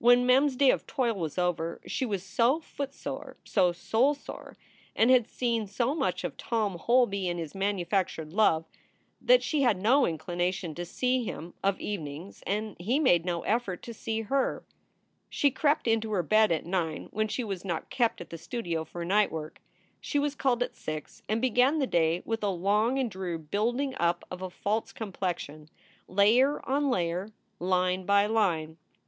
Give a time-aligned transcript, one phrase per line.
[0.00, 4.56] When Mem s day of toil was over she was so footsore, so soulsore,
[4.96, 8.64] and had seen so much of Tom Holby and his manufactured love,
[9.20, 13.80] that she had no inclination to see him of evenings, and he made no effort
[13.84, 14.64] to see her.
[15.28, 18.84] She crept into her bed at nine when she was not kept at the studio
[18.84, 19.60] for night work.
[20.00, 23.94] She was called at six and began the day with a long and dreary building
[24.00, 25.70] up of a false complexion,
[26.08, 27.28] layer on layer,
[27.60, 28.76] line by line.